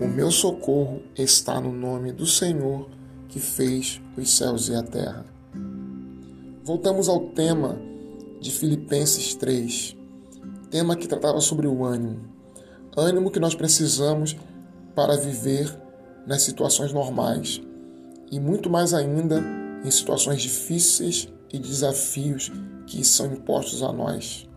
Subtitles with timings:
[0.00, 2.88] O meu socorro está no nome do Senhor
[3.28, 5.26] que fez os céus e a terra.
[6.64, 7.78] Voltamos ao tema
[8.40, 9.94] de Filipenses 3,
[10.70, 12.18] tema que tratava sobre o ânimo.
[12.96, 14.34] Ânimo que nós precisamos
[14.94, 15.70] para viver
[16.26, 17.60] nas situações normais
[18.32, 19.44] e muito mais ainda
[19.84, 22.50] em situações difíceis e desafios
[22.86, 24.48] que são impostos a nós.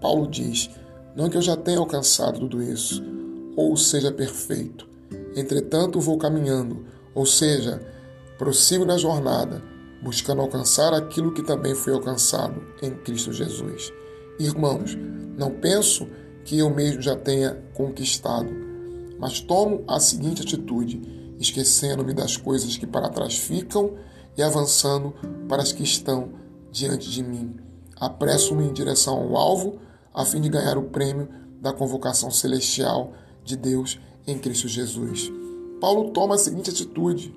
[0.00, 0.70] Paulo diz:
[1.14, 3.02] Não que eu já tenha alcançado tudo isso,
[3.56, 4.86] ou seja perfeito.
[5.34, 7.80] Entretanto, vou caminhando, ou seja,
[8.38, 9.62] prossigo na jornada,
[10.02, 13.92] buscando alcançar aquilo que também foi alcançado em Cristo Jesus.
[14.38, 14.96] Irmãos,
[15.36, 16.06] não penso
[16.44, 18.50] que eu mesmo já tenha conquistado,
[19.18, 23.94] mas tomo a seguinte atitude, esquecendo-me das coisas que para trás ficam
[24.36, 25.14] e avançando
[25.48, 26.30] para as que estão
[26.70, 27.56] diante de mim.
[27.98, 29.78] Apresso-me em direção ao alvo,
[30.14, 31.28] a fim de ganhar o prêmio
[31.60, 33.12] da convocação celestial
[33.46, 35.32] de Deus em Cristo Jesus.
[35.80, 37.34] Paulo toma a seguinte atitude,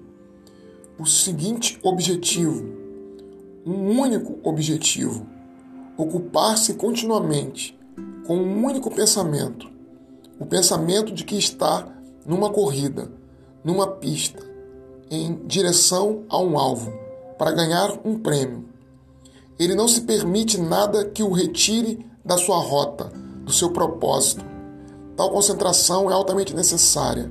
[0.97, 2.67] o seguinte objetivo,
[3.65, 5.25] um único objetivo:
[5.95, 7.77] ocupar-se continuamente
[8.25, 9.69] com um único pensamento,
[10.39, 11.87] o pensamento de que está
[12.25, 13.11] numa corrida,
[13.63, 14.43] numa pista,
[15.11, 16.91] em direção a um alvo,
[17.37, 18.65] para ganhar um prêmio.
[19.57, 23.11] Ele não se permite nada que o retire da sua rota,
[23.43, 24.48] do seu propósito.
[25.19, 27.29] Tal concentração é altamente necessária.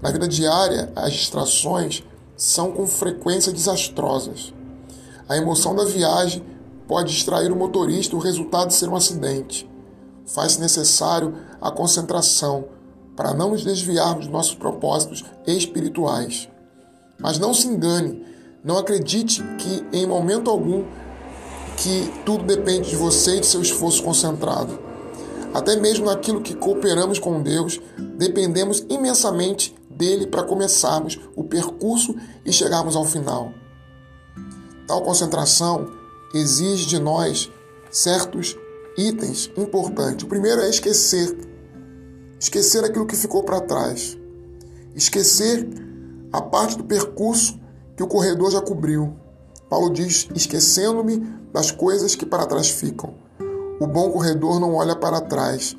[0.00, 2.02] Na vida diária, as distrações
[2.34, 4.54] são com frequência desastrosas.
[5.28, 6.42] A emoção da viagem
[6.88, 9.70] pode distrair o motorista, o resultado ser um acidente.
[10.24, 12.64] Faz-se necessário a concentração
[13.14, 16.48] para não nos desviarmos dos nossos propósitos espirituais.
[17.18, 18.24] Mas não se engane,
[18.64, 20.86] não acredite que em momento algum
[21.76, 24.89] que tudo depende de você e de seu esforço concentrado.
[25.52, 27.80] Até mesmo naquilo que cooperamos com Deus,
[28.16, 33.52] dependemos imensamente dele para começarmos o percurso e chegarmos ao final.
[34.86, 35.88] Tal concentração
[36.34, 37.50] exige de nós
[37.90, 38.56] certos
[38.96, 40.24] itens importantes.
[40.24, 41.36] O primeiro é esquecer.
[42.38, 44.16] Esquecer aquilo que ficou para trás.
[44.94, 45.68] Esquecer
[46.32, 47.58] a parte do percurso
[47.96, 49.14] que o corredor já cobriu.
[49.68, 51.18] Paulo diz: esquecendo-me
[51.52, 53.14] das coisas que para trás ficam.
[53.80, 55.74] O bom corredor não olha para trás.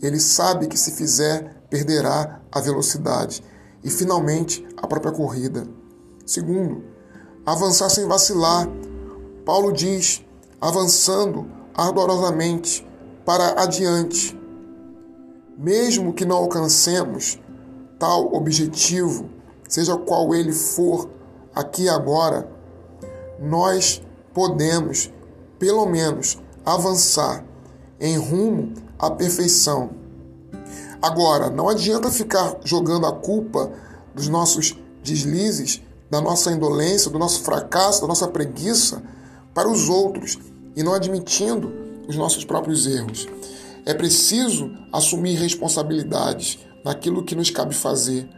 [0.00, 3.44] Ele sabe que se fizer, perderá a velocidade
[3.84, 5.66] e, finalmente, a própria corrida.
[6.24, 6.82] Segundo,
[7.44, 8.66] avançar sem vacilar.
[9.44, 10.24] Paulo diz:
[10.58, 12.88] avançando ardorosamente
[13.22, 14.34] para adiante.
[15.58, 17.38] Mesmo que não alcancemos
[17.98, 19.28] tal objetivo,
[19.68, 21.10] seja qual ele for,
[21.54, 22.48] aqui e agora,
[23.38, 24.02] nós
[24.32, 25.12] podemos,
[25.58, 27.44] pelo menos, avançar
[28.00, 29.90] em rumo à perfeição.
[31.00, 33.70] Agora, não adianta ficar jogando a culpa
[34.14, 39.02] dos nossos deslizes, da nossa indolência, do nosso fracasso, da nossa preguiça
[39.54, 40.38] para os outros
[40.76, 41.72] e não admitindo
[42.08, 43.26] os nossos próprios erros.
[43.84, 48.28] É preciso assumir responsabilidades naquilo que nos cabe fazer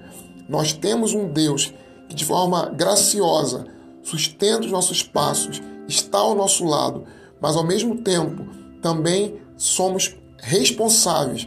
[0.49, 1.73] nós temos um Deus
[2.09, 3.67] que, de forma graciosa,
[4.03, 7.05] sustenta os nossos passos, está ao nosso lado,
[7.45, 8.47] mas ao mesmo tempo
[8.81, 11.47] também somos responsáveis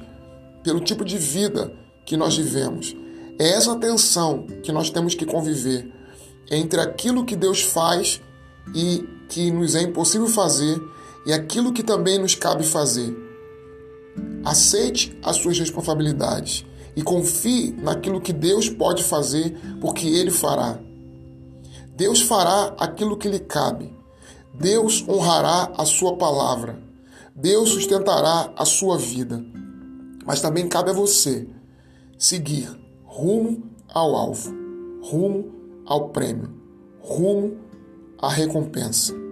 [0.64, 1.74] pelo tipo de vida
[2.06, 2.96] que nós vivemos.
[3.40, 5.92] É essa tensão que nós temos que conviver
[6.52, 8.22] entre aquilo que Deus faz
[8.76, 10.80] e que nos é impossível fazer
[11.26, 13.18] e aquilo que também nos cabe fazer.
[14.46, 16.64] Aceite as suas responsabilidades
[16.96, 20.80] e confie naquilo que Deus pode fazer, porque Ele fará.
[21.96, 23.97] Deus fará aquilo que lhe cabe.
[24.60, 26.82] Deus honrará a sua palavra.
[27.36, 29.44] Deus sustentará a sua vida.
[30.26, 31.48] Mas também cabe a você
[32.18, 32.70] seguir
[33.06, 34.52] rumo ao alvo,
[35.04, 35.54] rumo
[35.86, 36.50] ao prêmio,
[37.00, 37.58] rumo
[38.20, 39.27] à recompensa.